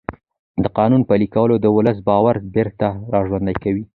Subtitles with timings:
[0.63, 3.83] د قانون پلي کول د ولس باور بېرته راژوندی کوي